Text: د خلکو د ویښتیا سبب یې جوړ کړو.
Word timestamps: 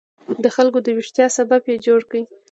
د 0.43 0.45
خلکو 0.55 0.79
د 0.83 0.87
ویښتیا 0.97 1.27
سبب 1.37 1.61
یې 1.71 1.77
جوړ 1.85 2.01
کړو. 2.09 2.21